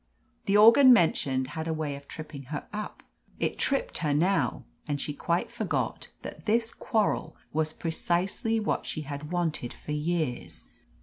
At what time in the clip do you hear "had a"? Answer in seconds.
1.49-1.75